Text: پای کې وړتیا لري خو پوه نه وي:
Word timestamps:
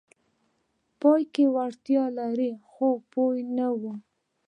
پای 0.99 1.21
کې 1.33 1.43
وړتیا 1.55 2.03
لري 2.19 2.51
خو 2.71 2.87
پوه 3.11 3.35
نه 3.57 3.67
وي: 3.81 3.93